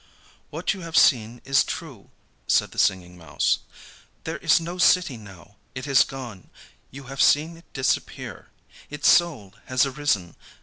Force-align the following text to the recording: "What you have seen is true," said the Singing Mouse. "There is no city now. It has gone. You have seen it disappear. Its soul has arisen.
"What 0.49 0.73
you 0.73 0.81
have 0.81 0.97
seen 0.97 1.41
is 1.45 1.63
true," 1.63 2.09
said 2.47 2.71
the 2.71 2.79
Singing 2.79 3.19
Mouse. 3.19 3.59
"There 4.23 4.39
is 4.39 4.59
no 4.59 4.79
city 4.79 5.15
now. 5.15 5.57
It 5.75 5.85
has 5.85 6.03
gone. 6.03 6.49
You 6.89 7.03
have 7.03 7.21
seen 7.21 7.55
it 7.57 7.71
disappear. 7.71 8.49
Its 8.89 9.07
soul 9.07 9.53
has 9.65 9.85
arisen. 9.85 10.35